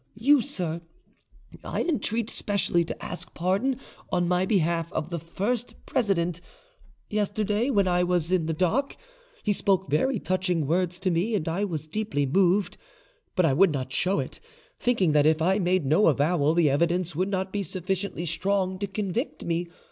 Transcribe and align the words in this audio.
You, 0.17 0.41
Sir, 0.41 0.81
I 1.63 1.81
entreat 1.83 2.31
specially 2.31 2.83
to 2.85 3.05
ask 3.05 3.35
pardon 3.35 3.79
on 4.11 4.27
my 4.27 4.47
behalf 4.47 4.91
of 4.93 5.11
the 5.11 5.19
first 5.19 5.75
president; 5.85 6.41
yesterday, 7.07 7.69
when 7.69 7.87
I 7.87 8.03
was 8.03 8.31
in 8.31 8.47
the 8.47 8.53
dock, 8.53 8.97
he 9.43 9.53
spoke 9.53 9.91
very 9.91 10.17
touching 10.17 10.65
words 10.65 10.97
to 11.01 11.11
me, 11.11 11.35
and 11.35 11.47
I 11.47 11.65
was 11.65 11.85
deeply 11.85 12.25
moved; 12.25 12.77
but 13.35 13.45
I 13.45 13.53
would 13.53 13.71
not 13.71 13.93
show 13.93 14.19
it, 14.19 14.39
thinking 14.79 15.11
that 15.11 15.27
if 15.27 15.39
I 15.39 15.59
made 15.59 15.85
no 15.85 16.07
avowal 16.07 16.55
the 16.55 16.67
evidence 16.71 17.15
would 17.15 17.29
not 17.29 17.53
be 17.53 17.61
sufficiently 17.61 18.25
strong 18.25 18.79
to 18.79 18.87
convict 18.87 19.45
me. 19.45 19.67